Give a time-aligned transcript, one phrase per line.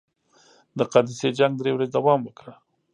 [0.77, 2.47] د قادسیې جنګ درې ورځې دوام وکړ.